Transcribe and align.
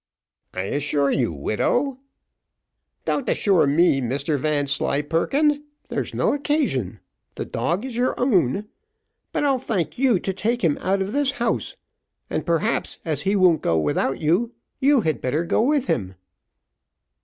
"I 0.55 0.61
assure 0.63 1.11
you, 1.11 1.31
widow" 1.31 1.99
"Don't 3.05 3.29
assure 3.29 3.67
me, 3.67 4.01
Mr 4.01 4.39
Vanslyperken, 4.39 5.63
there's 5.89 6.15
no 6.15 6.33
occasion 6.33 6.99
your 7.37 7.45
dog 7.45 7.85
is 7.85 7.95
your 7.95 8.19
own 8.19 8.67
but 9.31 9.43
I'll 9.43 9.59
thank 9.59 9.99
you 9.99 10.19
to 10.19 10.33
take 10.33 10.63
him 10.63 10.79
out 10.81 11.03
of 11.03 11.11
this 11.13 11.33
house; 11.33 11.75
and, 12.31 12.47
perhaps, 12.47 12.97
as 13.05 13.21
he 13.29 13.35
won't 13.35 13.61
go 13.61 13.77
without 13.77 14.19
you, 14.19 14.55
you 14.79 15.01
had 15.01 15.21
better 15.21 15.45
go 15.45 15.61
with 15.61 15.85
him." 15.85 16.15